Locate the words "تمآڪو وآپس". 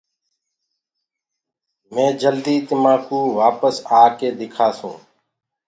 2.67-3.75